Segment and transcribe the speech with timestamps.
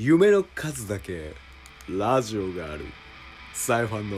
[0.00, 1.34] 夢の数だけ
[1.88, 2.84] ラジオがある。
[3.52, 4.16] サイファンの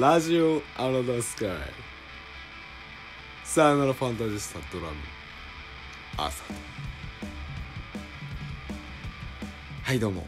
[0.00, 1.48] ラジオアナダースカイ。
[3.44, 4.96] さよならファンタジスタドラム
[6.16, 6.42] 朝
[9.82, 10.26] はいどうも。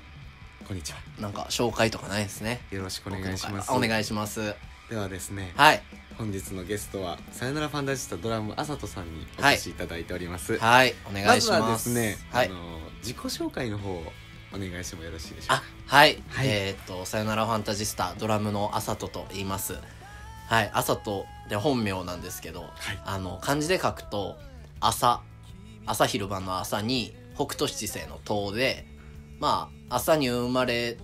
[0.68, 0.98] こんにちは。
[1.19, 2.61] なんか紹介とかないですね。
[2.71, 3.73] よろしくお願いします。
[3.73, 4.55] お願いします。
[4.91, 5.82] ではですねはい。
[6.19, 12.57] 本日のゲストはさよならファンタジスタドラムあさとさんにお越しいただいております、はいお願いしますまずはですね、はいあの
[12.98, 14.03] 自己紹介の方を
[14.53, 15.63] お願いしてもよろしいでしょうか？
[15.89, 16.49] あはい、はい。
[16.49, 19.79] えっ、と「さよならファンタジスタ」ドラムのあさとと言います。
[20.49, 22.71] はいあさとで本名なんですけど、はい。
[23.05, 24.36] あの漢字で書くと
[24.81, 25.21] 「朝」
[25.86, 28.86] 朝昼晩の朝に北斗七星の塔で
[29.39, 30.96] まあ朝に生まれ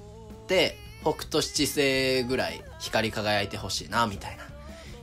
[0.46, 4.44] て北斗七星ぐらい光り輝いてほしいなみたいな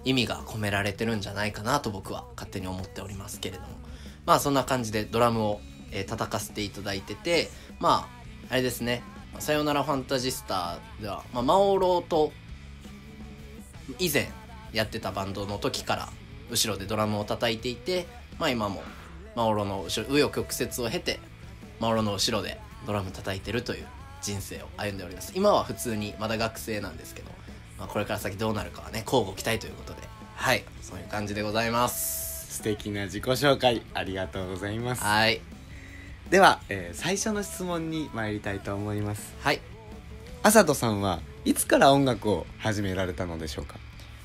[0.05, 3.67] 意味が込められてるんじゃないかなと僕は勝手に思っておりますけれども。
[4.25, 8.22] まあそんな感じでドラムを、えー叩かせていただいててまあ
[8.53, 9.01] あれですね
[9.39, 12.31] 「さよならファンタジスタ」では、まあ、マオロと
[13.97, 14.29] 以前
[14.73, 16.09] やってたバンドの時から
[16.51, 18.05] 後ろでドラムを叩いていて
[18.37, 18.83] まあ今も
[19.35, 21.19] マオロの後ろ紆余曲折を経て
[21.79, 23.87] マオロの後ろでドラム叩いてるという
[24.21, 25.33] 人生を歩んでおります。
[25.35, 27.31] 今は普通にまだ学生なんですけど、
[27.79, 32.57] まあ、これから先どうなるかはね交互期待ということではいそういう感じでございます。
[32.57, 35.01] 素敵な自己紹介ありがとうございます。
[35.01, 35.41] はい
[36.33, 39.35] では、えー最初の質問に参りたいと思います。
[39.41, 39.61] はい。
[40.41, 43.75] あさとさんはいつから音楽を始められたのでしょうか？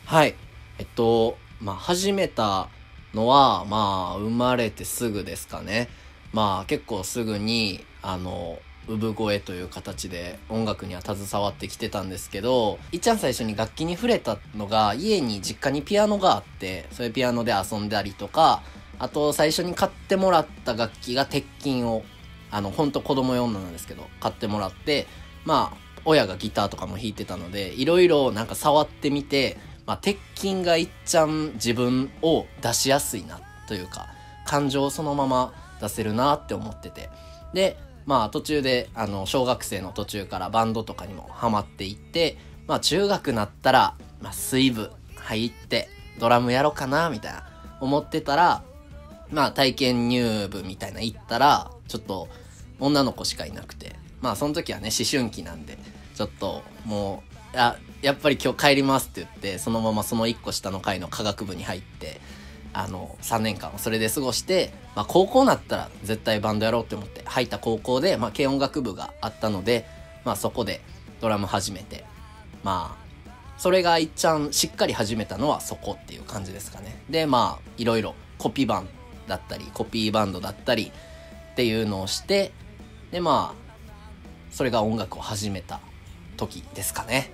[0.06, 0.34] はい。
[0.79, 2.70] えっとまあ始めた
[3.12, 5.91] のはまあ生まれてすぐですかね。
[6.33, 18.62] まあ結構すぐにあの産声という形で音楽には携わってきてたんですけどいっちゃん最初に楽器に触れたのが家に実家にピアノがあってそれピアノで遊んだりとか
[18.99, 22.05] あと最初に買ってもらった楽器が鉄琴を
[22.51, 25.07] あのほんと子供用なんですけど買ってもらって
[25.45, 34.07] まあ親がギターとかも弾いてたのでいろいろなんか触ってみて、まあ、鉄琴がいっちゃん自分を出しやすいなというか
[34.47, 37.11] 感情をそのまま出せるなって思ってて。
[37.55, 47.45] でまあ途中であの小学生の途中からバンドとかにもハマっていってまあ中学なったら、まあ、水部入ってドラムやろうかなみたいな
[47.81, 48.63] 思ってたら
[49.30, 52.28] まあ体験入部みたいな行ったらちょっと
[52.80, 53.96] 女の子しかいなくて。
[54.20, 55.78] まあその時はね思春期なんで
[56.14, 57.22] ちょっとも
[57.55, 62.20] うあやっぱり今日帰りますって言ってそのままその1個下の階の科学部に入って
[62.72, 69.86] あの3年間をそれで過ごして、まあ、高校になったら絶対バンドやろうって思って入った高校で、まあ、軽音楽部があったので、
[70.24, 70.80] まあ、そこで
[71.20, 72.05] ドラム始めて
[72.62, 73.08] まあ
[73.56, 77.02] それがいっちゃんしっかり始めたのはそこっていう感じですかね。
[77.10, 78.89] でまあいろいろコピーバン
[79.28, 80.90] だったりコピーバンドだったり
[81.52, 82.52] っていうのをして
[83.12, 83.68] でまあ
[84.50, 85.80] それが音楽を始めた
[86.36, 87.30] 時ですかね。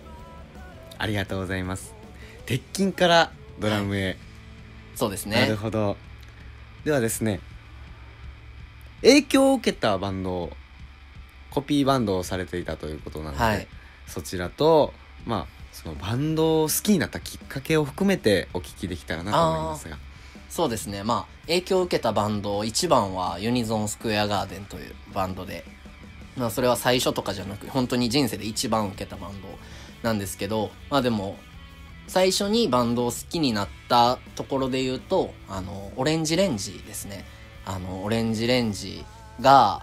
[0.99, 1.95] ありがとうございます。
[2.47, 4.17] 鉄筋からドラムへ、
[4.95, 5.97] そうですなるねほど。
[6.85, 7.41] ではですね
[9.01, 10.51] 影響を受けたバンド
[11.51, 13.69] コピーバンドをされていたということなので、はい。
[14.07, 14.93] そちらと
[15.25, 19.99] まあそのバンドを好きになったきっかけを含めてお聞きできたらなと思いますが
[20.55, 21.03] そうですね。
[21.03, 25.65] まあ影響を受けたバンド一番はユニゾンスクエアガーデンというバンドで。
[26.37, 29.49] まあそれは最初とかじゃなく本当に人生で一番受けたバンド
[30.05, 31.37] なんですけどまあでも
[32.07, 37.25] 最初にバンドを好きになったところで言うとあのオレンジレンジですね。
[37.67, 39.05] あのオレンジレンジ
[39.41, 39.83] が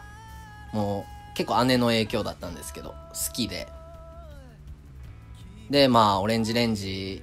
[0.71, 3.67] もう結構姉の影響だったんですけど好きで。
[5.69, 7.21] でまあオレンジレンジ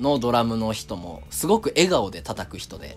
[0.00, 2.96] のドラムの人もすごく笑顔で叩く人で。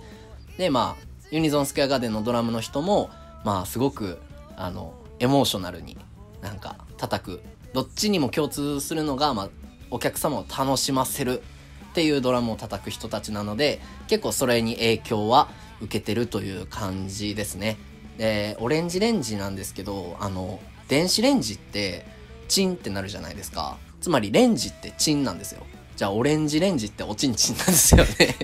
[0.58, 3.10] でまあユニゾンスクエアガーデンのドラムの人も
[3.44, 4.18] まあすごく
[4.56, 5.98] あのエモーショナルに
[6.42, 7.42] なんか叩く。
[7.74, 9.50] どっちにも共通するのが、まあ、
[9.92, 11.44] お客様を楽しませる
[11.92, 15.50] っていうドラムを叩く人たちなので結構それに影響は
[15.82, 17.78] 受けてるという感じですね。
[18.18, 22.06] でオレンジレンジなんですけどあの電子レンジって
[22.48, 23.78] チンってなるじゃないですか。
[24.02, 25.66] つまりレンジってチンなんですよ。
[25.98, 28.36] じゃあオレンジレンジっておちんちんなんですよね。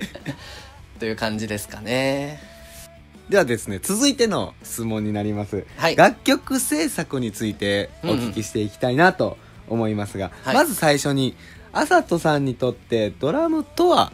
[1.00, 2.42] という感じですかね。
[3.30, 5.96] ではですね続いての質問になります、はい。
[5.96, 9.38] 楽曲制作についてお聞きしていきたいなと
[9.70, 10.56] 思いますが、はい。
[10.56, 11.36] まず最初に
[11.72, 14.12] あさとさんにとってドラムとは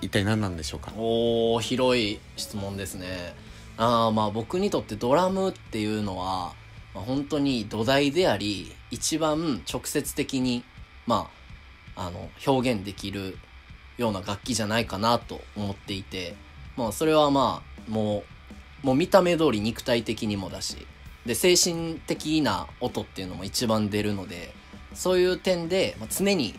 [0.00, 0.92] 一体何なんでしょうか？
[0.96, 3.34] おー広い質問ですね。
[3.78, 6.54] あーまあ僕にとってドラムっていうのは、
[6.94, 10.62] まあ、本当に土台であり一番直接的に
[11.04, 11.35] まあ
[11.96, 13.38] あの表現できる
[13.96, 16.36] ような楽器じゃないかなと思っていて
[16.76, 18.24] まあそれはまあも
[18.82, 20.86] うもう見た目通り肉体的にもだし
[21.24, 24.54] で精神的な音っていうのも一番出るので
[24.94, 26.54] そういう点で、常に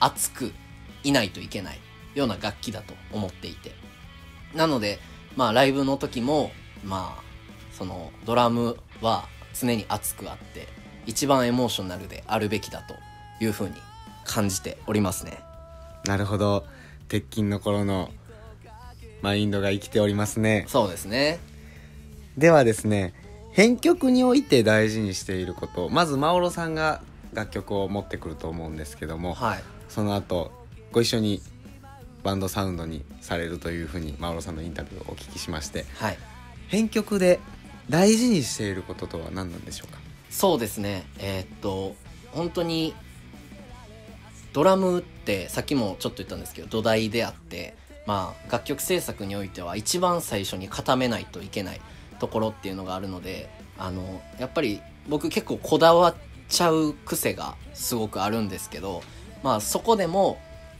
[0.00, 0.54] 熱く
[1.02, 1.80] いないといけない
[2.14, 3.72] ような楽器だと思っていて。
[4.54, 4.98] なので
[5.36, 6.50] まあライブの時も
[6.84, 7.22] まあ
[7.72, 10.68] そのドラムは常に熱くあって
[11.06, 12.94] 一番エモーショナルであるべきだと
[13.44, 13.74] いうふうに
[14.24, 15.38] 感じておりますね。
[16.04, 16.64] なるほど。
[17.08, 18.10] 鉄筋の頃の
[19.22, 20.64] マインドが生きておりますね。
[20.68, 21.38] そうですね。
[22.36, 23.14] ではですね
[23.52, 29.62] 編曲において大事にしていることまずマオロさんが楽曲を持ってくると思うんですけども、はい。
[29.88, 30.50] その後
[30.92, 31.40] ご一緒に
[32.22, 36.18] バンドサウンドにされるというふうにマオロさんのインタビューをお聞きしましてはい。
[36.68, 37.38] 編曲で
[37.88, 39.98] 大事にしていることとは何なんでしょうか？
[40.30, 41.04] そうですね。
[41.18, 41.94] えーっと
[42.32, 42.94] 本当に
[44.54, 47.74] ドラムってさっきもちょっと言ったんですけど土台であって
[48.06, 51.80] まあ楽曲制作においては一番最初に固めないといけない
[52.20, 56.14] ところっていうのがあるのであのやっぱり僕結構こだわっ
[56.48, 59.02] ちゃう癖がすごくあるんですけど
[59.42, 60.38] まあそこでも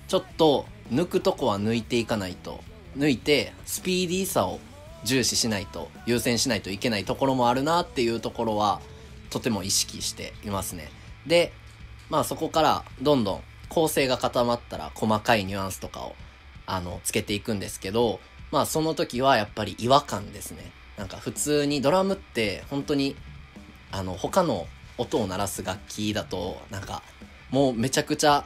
[0.08, 2.60] ちょっと抜くとこは抜いていかないと。
[2.96, 4.60] 抜いてスピーディーさを
[5.04, 8.80] 重視しないと優先しないといけないところもあるなっていうところは
[9.30, 10.88] とても意識していますね。
[11.26, 11.52] で
[12.08, 13.40] まあそこからどんどん
[13.74, 16.14] 構成が固まったら細かいニュアンスとかを
[16.64, 18.20] あのつけていくんですけど
[18.52, 20.70] まあその時はやっぱり違和感ですね。
[20.96, 23.16] なんか普通にドラムって本当に
[23.90, 27.02] あの他の音を鳴らす楽器だとなんか
[27.50, 28.44] もうめちゃくちゃ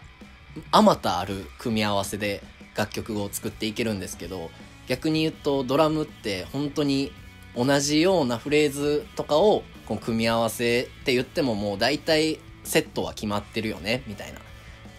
[0.73, 2.43] あまたある組み合わせで
[2.75, 4.49] 楽曲を作っていけるんですけど
[4.87, 7.13] 逆に言うとドラムって本当に
[7.55, 14.48] 同じようなフレーズとかをこう組み合わせって言ってももう大体セットは決まってるよねみたいな。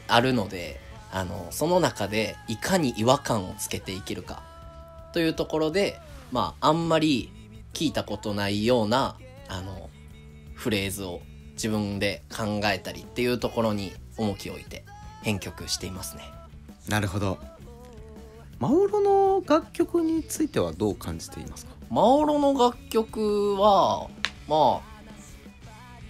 [0.10, 0.80] あるので
[1.12, 4.44] あのその中でいかに違和感をつけていけるか。
[5.14, 6.00] というところで
[6.32, 7.32] まああんまり
[7.74, 9.16] 聞いたことないような
[9.48, 9.90] あの
[10.54, 11.22] フレーズを
[11.54, 14.86] 自分で考えたりっていうところに重きを置いて
[15.24, 16.24] 編曲していますね。
[16.88, 17.40] なるほど。
[18.60, 21.72] マオロの楽曲についてはどう感じていますか？
[21.90, 24.10] マオロの楽曲は
[24.48, 24.82] まあ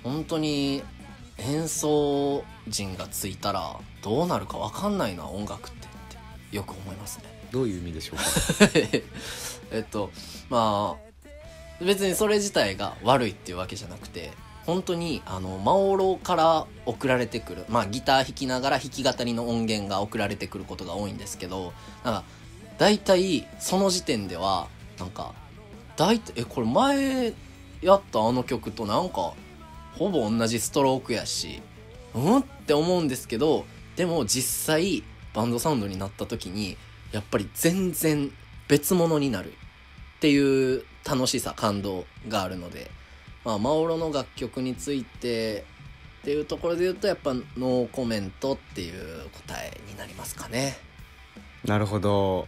[0.03, 0.81] 本当に
[1.37, 5.89] 演奏陣がついたらどうなるか分かんないな音楽ってっ
[6.51, 7.25] てよく思いますね。
[7.51, 8.23] どういう意味でしょうか？
[9.71, 10.11] えっと
[10.49, 10.95] ま
[11.81, 14.31] あ別にそれ自体が悪いっていうわけじゃなくて
[14.65, 21.73] 本当にあのマオロから送られてくるまあギター弾きながら弾き語りの音源が送られてくることが多いんですけど
[22.03, 22.23] なんか
[22.77, 24.67] 大体その時点では
[24.99, 25.33] なんか
[25.95, 27.33] 大体えこれ前
[27.81, 29.33] やったあの曲となんか
[29.97, 31.61] ほぼ同じストロークやし
[32.13, 33.65] うんって思うんですけど
[33.99, 35.03] でも実際
[35.33, 36.77] バンドサウンドになった時に
[37.11, 38.31] やっぱり全然
[38.69, 42.89] 別物になるっていう楽しさ感動があるので、
[43.43, 45.65] まあ、マオロの楽曲について
[46.21, 50.77] っていうところで言うとやっぱノーコメントっていう答えになりますかね。
[51.65, 52.47] なるほど。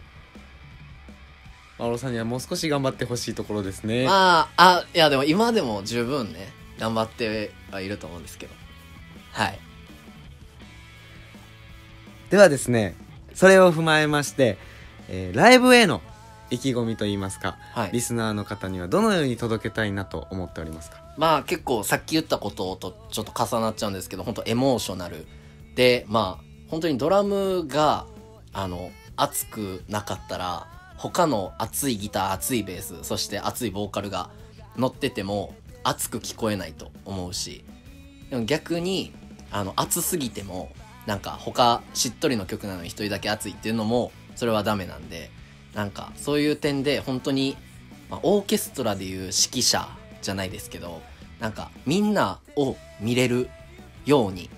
[1.78, 4.06] マオロさんにはもう少し頑張ってほしいところですね。
[4.06, 8.54] まああいやでも今でも十分ね頑張ってはいると思うんですけど。
[9.32, 9.58] はい
[12.32, 12.94] ではですね
[13.34, 14.56] それを踏まえまして、
[15.10, 16.00] えーライブへの
[16.48, 17.90] 意気込みといいますか、はい。
[17.92, 21.02] リスナーの方にはどのように届けたいなと思っておりますか？
[21.18, 25.26] まあ結構さっき言ったこととちょっと重なっちゃうんですけど本当エモーショナル
[25.74, 28.06] でまあ本当にドラムが
[28.54, 34.30] あの熱くなかったら他の熱いギター熱いベースそして熱いボーカルが
[34.78, 37.62] 乗ってても熱く聞こえないと思うし
[38.30, 39.12] でも逆に
[39.50, 40.70] あの熱すぎても
[41.06, 45.30] なんか他しっとりの曲なのに一人だけ熱いっていうのもそれはダメなんで
[45.74, 47.56] なんかそういう点で本当に
[48.12, 49.88] まあ、オーケストラでいう指揮者
[50.20, 51.00] じゃないですけど
[51.40, 53.48] なんかみんなを見れる
[54.04, 54.50] ように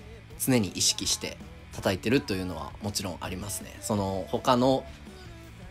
[0.45, 1.37] 常に意識して
[1.71, 3.77] 叩いてるというのはもちろんありますね。
[3.81, 4.83] その他の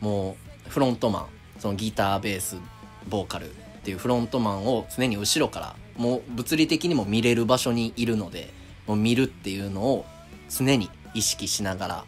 [0.00, 1.26] もうフロントマン
[1.60, 2.56] そのギターベース
[3.08, 3.54] ボーカルっ
[3.84, 8.50] ていうフロントマンを常に後ろからもう物理的にも見れる場所にいるので
[8.86, 10.06] もう見るっていうのを
[10.48, 12.04] 常に意識しながら。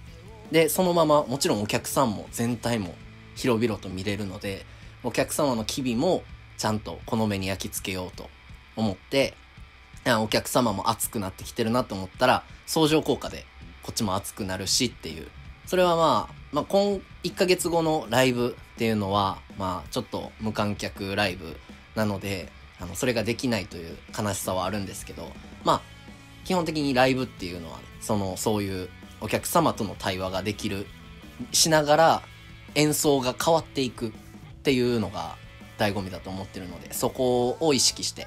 [0.52, 2.94] でそのままもちろんお客さんも全体も
[3.34, 4.64] 広々と見れるので
[5.02, 6.22] お客様の機微も
[6.56, 8.30] ちゃんとこの目に焼き付けようと
[8.76, 9.34] 思って
[10.06, 13.44] お客様も熱くなってきてるなと思ったら相乗効果で
[13.82, 15.28] こっちも熱くなるしっていう。
[15.66, 21.56] それはまあ、まあ、今1ヶ月後のライブっていうのはまあちょっと無観客ライブ
[21.96, 25.32] なのであのそれができないという悲しさはあるんですけど
[25.64, 25.82] まあ
[26.44, 28.88] 基本的にライブっていうのはそのそういう
[29.20, 30.86] お客様との対話ができる
[31.52, 32.22] しながら
[32.74, 34.12] 演奏が変わっていくっ
[34.62, 35.36] ていうのが
[35.78, 38.26] 醍醐味だと思ってるのでそこを意識して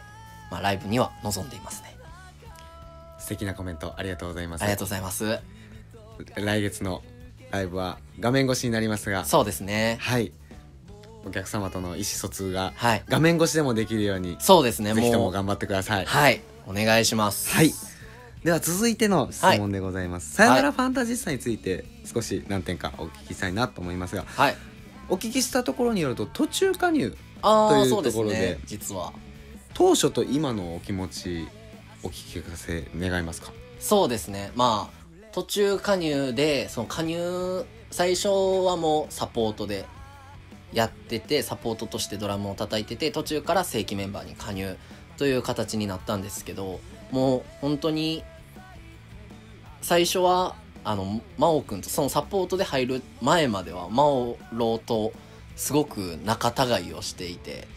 [0.49, 1.95] まあ、ライブには臨んでいますね。
[3.19, 4.63] 素敵なコメントありがとうございます。
[4.63, 5.39] ありがとうございます。
[6.35, 7.03] 来月の
[7.51, 9.25] ライブは画面越しになりますが。
[9.25, 9.97] そうですね。
[10.01, 10.31] はい。
[11.25, 13.03] お客様との意思疎通がはい。
[13.07, 14.93] 画面越しでもできるように、そうですね。
[14.93, 16.05] ぜひとも頑張ってください。
[16.05, 16.41] はい。
[16.65, 17.53] お願いします。
[17.53, 17.88] はい
[18.43, 24.55] では続いての質問でございます、さよならファンタジスタについて少し何点かお聞きしたいなと思いますがはい。
[25.09, 29.11] お聞きしたところによると途中加入あというあそうですところでね実は。
[29.73, 31.47] 当初と今のお気持ち
[32.03, 33.51] お聞かせ願いますか？
[33.79, 34.51] そうですね。
[34.55, 34.99] まあ
[35.33, 39.85] 途中加入でその加入最初はもうサポートで
[40.71, 44.77] やっててサポートとしてドラムを叩いてて途中から正規メンバーに加入
[45.19, 46.79] という形になったんですけど
[47.11, 48.23] もう本当に
[49.81, 55.11] 最初はあの真央くんとそのサポートで入る前までは真央郎と
[55.57, 57.67] すごく仲違いをしていて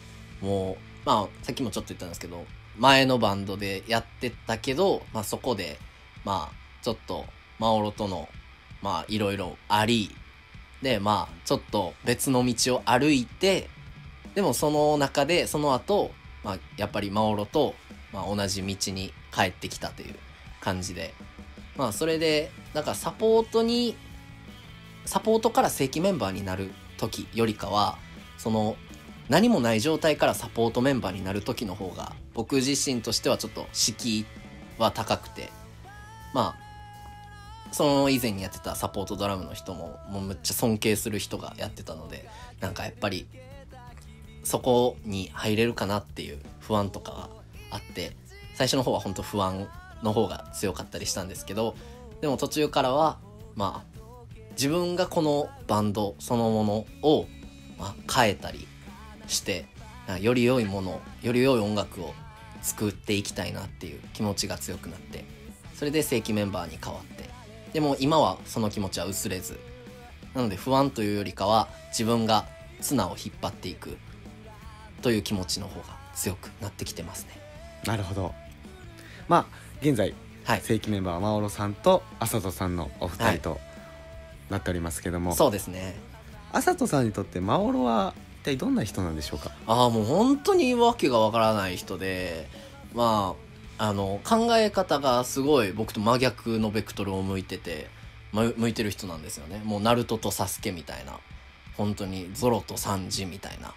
[0.41, 2.45] もうまあさっきもちょっと言ったんですけど
[2.77, 5.77] 前のバンドでやってたけど、まあ、そこで
[6.23, 7.25] まあちょっと
[7.59, 8.29] 真央郎との
[8.81, 10.15] まあいろいろあり
[10.81, 13.69] でまあちょっと別の道を歩いて
[14.33, 16.11] でもその中でその後、
[16.43, 17.75] まあやっぱり真央郎と、
[18.11, 20.15] まあ、同じ道に帰ってきたという
[20.61, 21.13] 感じで。
[21.75, 23.95] まあそれでなんかサポートに
[25.05, 27.97] サポートから正規メンバーになる時よりかは
[28.37, 28.75] その
[29.27, 34.25] 何もない状態からサポートメンバーになる時の方が僕自身としてはちょっと敷居
[34.77, 35.49] は高くて。
[36.33, 36.63] まあ
[37.73, 43.25] その以前にやってたサポートドラムの人ももうめっちゃ尊敬する人がやってたのでなんかやっぱり
[44.43, 47.29] そこに入れるかなっていう不安とかが
[47.71, 48.15] あって
[48.55, 49.67] 最初の方は本当不安
[50.03, 51.75] の方が強かったりしたんですけど
[52.21, 53.17] でも途中からは
[53.55, 53.93] まあ
[54.51, 57.25] 自分がこのバンドそのものを、
[57.77, 58.67] まあ、変えたり
[59.27, 59.65] して
[60.21, 62.13] より良いものより良い音楽を
[62.61, 65.25] 作っていきたいなっていう気持ちが強くなって
[65.75, 67.29] それで正規メンバーに変わって
[67.73, 69.59] でも今はその気持ちは薄れず
[70.33, 72.45] なので不安というよりかは自分が
[72.81, 73.97] 綱を引っ張っていく。
[75.03, 77.39] という気持ちの方が強くなってきてますね。
[77.85, 78.33] なるほど。
[79.27, 79.45] まあ
[79.81, 80.61] 現在はい。
[80.61, 83.59] 正規メンバーは真央さんと浅戸さんのお二人と
[84.49, 85.95] なっておりますけども、そうですね。
[86.51, 89.51] 浅戸さんにとって真央は一体どんな人なんでしょうか？
[89.67, 92.47] ああもう本当にわけがわからない人で
[92.93, 93.35] ま
[93.77, 97.89] ああの考え方がすごい僕と真逆のベクトルを向いてて
[98.31, 99.61] む向いてる人なんですよね。
[99.63, 101.19] もうナルトとサスケみたいな
[101.77, 103.73] 本当にゾロとサンジみたいな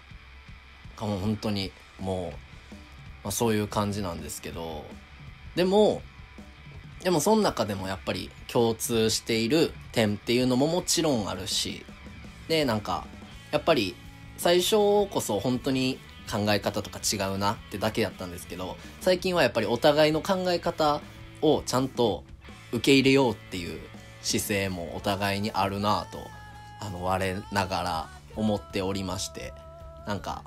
[0.97, 2.75] かも本当にもう、
[3.23, 4.83] まあ、そういう感じなんですけど
[5.55, 6.01] でも
[7.03, 11.85] でもその中でもやっぱり共通している点っていうのももちろんあるし
[12.47, 13.05] でなんか
[13.51, 13.95] やっぱり
[14.37, 15.99] 最初こそ本当に
[16.29, 21.01] 考え方とか違うなってだけやったんですけど最近はやっぱりお互いの考え方
[21.41, 22.23] をちゃんと
[22.71, 23.79] 受け入れようっていう
[24.21, 26.19] 姿勢もお互いにあるなぁと
[26.81, 29.53] あの我ながら思っておりまして
[30.05, 30.43] なんか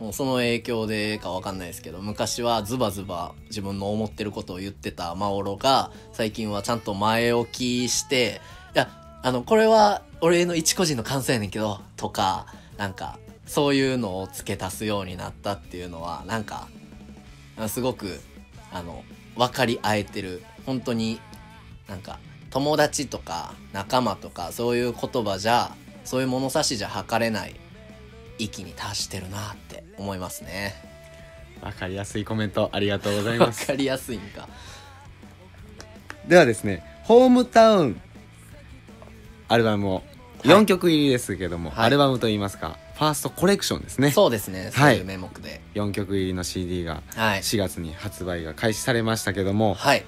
[0.00, 8.40] もうその影響でかわかんないですけど昔はズバズバ自分の思ってることを言ってたマオロが最近はちゃんと前置きして
[8.74, 8.88] いや
[9.22, 12.46] あのこれは俺の一個人の感想やねんけどとか
[12.78, 16.68] なんかそういうのを付け足すようになったっていうのはなんか
[17.68, 18.20] すごく
[18.72, 19.04] あの
[19.36, 20.42] 分かり合えてる。
[20.66, 21.20] 本当に
[21.88, 22.18] なんか
[22.50, 27.56] 友達とか仲間とかそういう言葉じゃそういう物差しじゃ測れない。
[28.44, 30.74] 域に達してるなって思いますね。
[31.62, 34.48] わかりやすいコメントありがとうございま分すかりやすいんか。
[36.26, 38.00] ではですねホームタウン。
[39.48, 40.00] アルバムをは
[40.44, 40.48] い。
[40.48, 41.86] 4曲入りですけども、はい。
[41.86, 44.10] アルバムといいますかファーストコレクションですね。
[44.10, 44.70] そうですね。
[44.72, 45.60] そういう名目で。
[45.74, 47.40] 4曲入りの CD がはい。
[47.40, 50.04] 4月に発売が開始されましたけどもはい。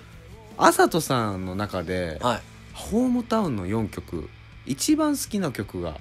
[0.58, 2.40] あさとさんの中ではい。
[2.74, 4.28] ホームタウンの4曲
[4.64, 5.96] 一番好きな曲が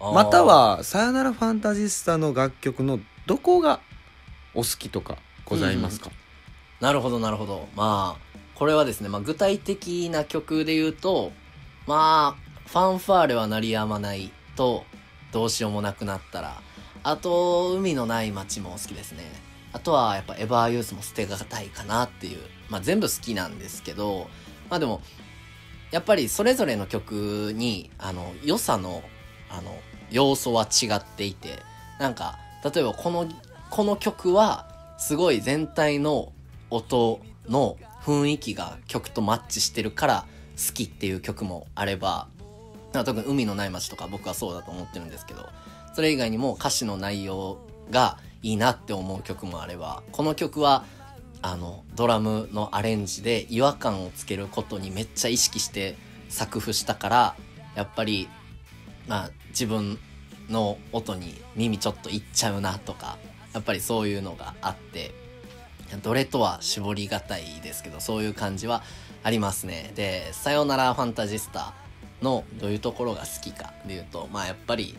[0.00, 3.80] または「さよならファンタジスタ」の楽曲のどこが
[4.54, 6.10] お好きとかございますか、
[6.80, 7.68] なるほどなるほど。
[7.76, 11.32] まあこれはですね、まあ、具体的な曲で言うと
[11.86, 14.84] まあファンファーレは鳴りやまないと
[15.32, 16.60] どうしようもなくなったら
[17.02, 19.24] あと海のない街も好きですね。
[19.72, 22.38] あとはやっぱエバーユースも捨てがたいかなっていう
[22.68, 24.28] まあ全部好きなんですけど
[24.68, 25.00] まあでも
[25.90, 29.02] やっぱりそれぞれの曲にあの良さの
[29.48, 29.76] あの
[30.10, 31.58] 要素は違っていて
[31.98, 33.28] なんか例えばこの
[33.70, 36.32] この曲はすごい全体の
[36.70, 40.26] 音の雰囲気が曲とマッチしてるから
[40.56, 42.28] 好きっていう曲もあれば
[42.92, 45.48] 特に海のない街とか僕はそうだと思ってるんですけど
[45.94, 47.58] それ以外にも歌詞の内容
[47.90, 50.84] がいいなって思う曲もあればこの曲は
[51.42, 55.96] あのドラムのアレンジで違和感をつけることにめっちゃ意識して
[56.28, 57.34] 作譜したから
[57.74, 58.28] やっぱり
[59.10, 59.98] まあ自分
[60.48, 63.18] の音に耳ちょっといっちゃうなとか
[63.52, 65.10] やっぱりそういうのがあって
[66.04, 68.84] どれとは絞りがたいですけどそういう感じは
[69.24, 69.92] ありますね。
[69.96, 71.74] で「さよならファンタジスタ」
[72.22, 74.96] のどういうところが好きかでいうとまあやっぱり、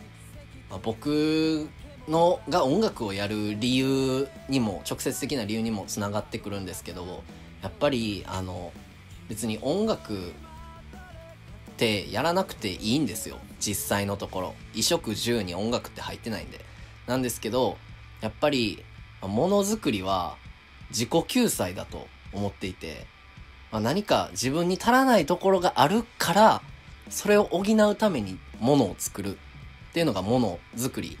[0.68, 1.70] まあ、僕
[2.06, 7.22] のが音楽をやる理由にも直接的な理由にもつながってくるんですけど
[7.62, 8.72] やっぱりあの
[9.28, 10.32] 別に音楽
[11.82, 13.38] ってやらなくていいんですよ。
[13.58, 14.54] 実際のところ。
[14.70, 16.64] 衣食住に音楽って入ってないんで。
[17.08, 17.76] なんですけど
[18.20, 18.84] やっぱり
[19.20, 20.36] ものづくりは
[20.90, 23.06] 自己救済だと思っていて、
[23.72, 26.62] まあ、何か自分に足らないところがあるから
[27.10, 29.38] それを補うためにものを作る。
[29.90, 31.18] っていうのがものづくり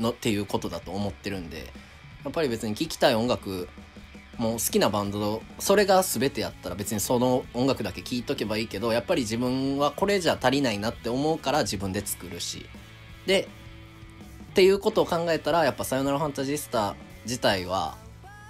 [0.00, 1.70] のっていうことだと思ってるんで
[2.24, 3.68] やっぱり別に聴きたい音楽
[4.38, 12.66] もう好きなバンドそれが全てやったら別にその音楽だけ聴いとけばいいけどやっぱり自分はこれじゃ足りないなって思うから自分で作るし。
[13.26, 13.48] で
[14.52, 17.96] っていうことを考えたらやっぱ「さよならファンタジスタ」自体は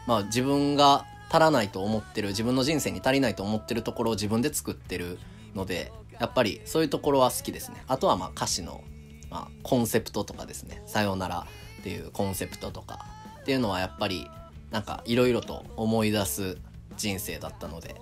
[0.06, 5.18] まあ自分が足らないと思ってる自分の人生に足りないと思ってるところを自分で作ってる
[5.54, 7.84] のでやっぱりそういうところは好きですね。
[7.86, 8.82] あとはまあ歌詞の、
[9.30, 11.46] まあ、コンセプトとかですね「さよなら」
[11.80, 13.06] っていうコンセプトとか
[13.42, 14.26] っていうのはやっぱり
[14.72, 16.58] なんかいろいろと思い出す
[16.96, 18.00] 人生だったので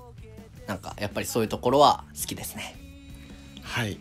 [0.67, 2.77] なんかやっぱりそういうところは好きですね。
[3.62, 3.99] はい。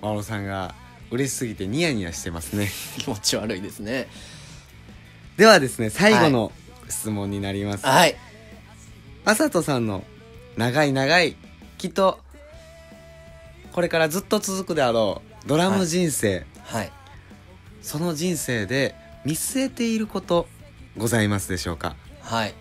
[0.00, 0.74] マオさんが
[1.10, 2.70] 嬉しすぎてニヤニヤしてますね。
[2.98, 4.08] 気持ち悪いですね。
[5.36, 6.52] ではですね最後の
[6.88, 8.16] 質問になります、はい。
[9.26, 10.04] あさとさんの
[10.56, 11.36] 長い長い
[11.76, 12.18] きっと
[13.72, 16.92] これからずっと続くであろうドラム人生、はい。
[17.82, 18.94] その人生で
[19.26, 20.48] 見据えていること
[20.98, 21.94] ございますでしょうか？
[22.20, 22.54] はい。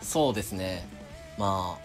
[0.00, 0.88] そうですね。
[1.38, 1.84] まあ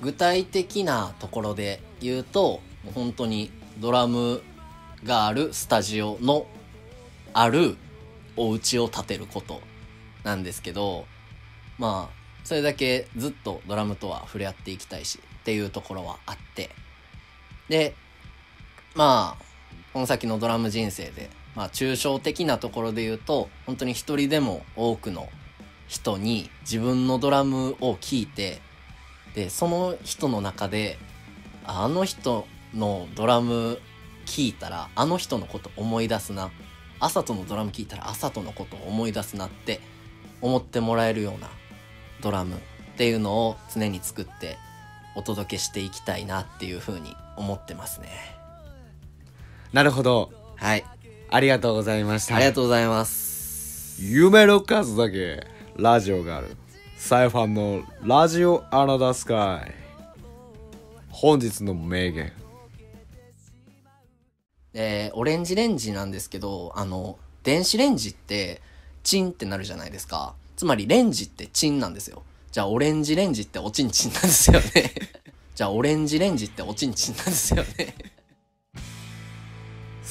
[0.00, 2.60] 具体的なところで言うと
[2.94, 4.42] 本当にドラム
[5.04, 6.46] があるスタジオの
[7.32, 7.76] ある
[8.36, 9.60] お家を建てること
[10.22, 11.06] なんですけど
[11.78, 16.70] まあそれだけずっとドラムとは触れ合っていきたいしっていうところはあって。
[17.68, 17.94] で
[18.94, 19.44] まあ
[19.92, 25.28] この先のドラム人生でまあ抽象的なところで言うと本当に一人でも多くの
[25.88, 28.60] 人に自分のドラムを聴いて
[29.34, 30.98] でその人の中で
[31.64, 33.78] あの人のドラム
[34.26, 36.50] 聴いたらあの人のこと思い出すな。
[36.98, 39.80] あさとのドラム聴いたらあさとのことを思い出すなって
[40.40, 41.50] 思ってもらえるような
[42.22, 42.58] ドラムっ
[42.96, 44.56] ていうのを常に作って
[45.14, 48.08] お届けしていきたいなっていうふうに思ってますね。
[49.72, 50.32] なるほど。
[50.56, 50.84] はい
[51.28, 52.36] ありがとうございました。
[52.36, 54.00] ありがとうございます。
[54.00, 56.56] 夢の数だけラジオがある。
[56.96, 59.72] サイファンのラジオアナダスカイ。
[61.10, 62.32] 本日の名言。
[64.74, 68.60] えーオレンジレンジなんですけどあの電子レンジって
[69.02, 70.34] チンってなるじゃないですか。
[70.56, 72.22] つまりレンジってチンなんですよ。
[72.52, 74.92] じゃあオレンジレンジっておちんちんなんですよね。
[75.54, 77.94] じゃあオレンジレンジっておちんちんなんですよね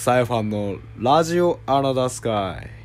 [0.06, 2.85] サイファンのラジオアナダスカイ。